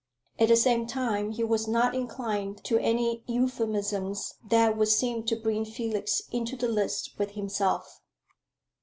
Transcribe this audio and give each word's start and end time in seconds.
At 0.39 0.47
the 0.47 0.55
same 0.55 0.87
time 0.87 1.29
he 1.29 1.43
was 1.43 1.67
not 1.67 1.93
inclined 1.93 2.63
to 2.63 2.79
any 2.79 3.23
euphemisms 3.27 4.33
that 4.43 4.75
would 4.75 4.87
seem 4.87 5.21
to 5.27 5.35
bring 5.35 5.63
Felix 5.63 6.23
into 6.31 6.55
the 6.55 6.67
lists 6.67 7.13
with 7.19 7.33
himself. 7.35 8.01